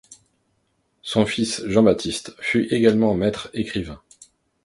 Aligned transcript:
Son 1.03 1.27
fils 1.27 1.61
Jean-Baptiste 1.67 2.33
fut 2.39 2.63
également 2.73 3.13
maître 3.13 3.51
écrivain. 3.53 4.01